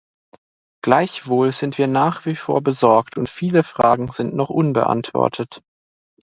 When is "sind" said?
1.51-1.77, 4.11-4.33